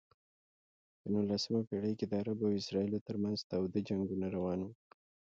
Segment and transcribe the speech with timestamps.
[0.99, 4.69] په نولسمه پېړۍ کې د عربو او اسرائیلو ترمنځ تاوده جنګونه روان و.